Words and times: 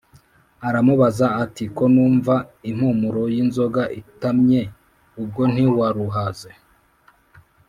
aramubaza 0.67 1.27
ati:” 1.43 1.63
ko 1.75 1.83
numva 1.93 2.35
impumuro 2.69 3.23
y’inzoga 3.33 3.81
itamye 3.99 4.61
ubwo 5.21 5.41
ntiwaruhaze? 5.53 6.51